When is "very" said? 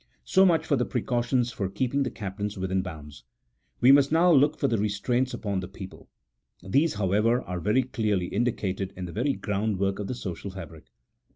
7.59-7.83, 9.13-9.33